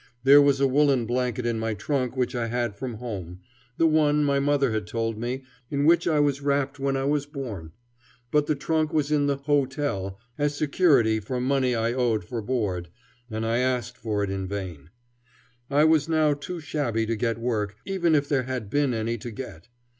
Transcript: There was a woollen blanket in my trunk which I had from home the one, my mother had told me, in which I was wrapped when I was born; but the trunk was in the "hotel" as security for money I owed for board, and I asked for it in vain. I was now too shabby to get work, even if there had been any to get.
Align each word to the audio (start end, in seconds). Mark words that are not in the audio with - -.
There 0.23 0.41
was 0.41 0.59
a 0.59 0.65
woollen 0.65 1.05
blanket 1.05 1.45
in 1.45 1.59
my 1.59 1.75
trunk 1.75 2.17
which 2.17 2.33
I 2.33 2.47
had 2.47 2.75
from 2.75 2.95
home 2.95 3.41
the 3.77 3.85
one, 3.85 4.23
my 4.23 4.39
mother 4.39 4.71
had 4.71 4.87
told 4.87 5.15
me, 5.19 5.43
in 5.69 5.85
which 5.85 6.07
I 6.07 6.19
was 6.19 6.41
wrapped 6.41 6.79
when 6.79 6.97
I 6.97 7.03
was 7.03 7.27
born; 7.27 7.71
but 8.31 8.47
the 8.47 8.55
trunk 8.55 8.91
was 8.91 9.11
in 9.11 9.27
the 9.27 9.35
"hotel" 9.35 10.17
as 10.39 10.55
security 10.57 11.19
for 11.19 11.39
money 11.39 11.75
I 11.75 11.93
owed 11.93 12.23
for 12.25 12.41
board, 12.41 12.89
and 13.29 13.45
I 13.45 13.59
asked 13.59 13.95
for 13.95 14.23
it 14.23 14.31
in 14.31 14.47
vain. 14.47 14.89
I 15.69 15.83
was 15.83 16.09
now 16.09 16.33
too 16.33 16.59
shabby 16.59 17.05
to 17.05 17.15
get 17.15 17.37
work, 17.37 17.75
even 17.85 18.15
if 18.15 18.27
there 18.27 18.41
had 18.49 18.71
been 18.71 18.95
any 18.95 19.19
to 19.19 19.29
get. 19.29 19.67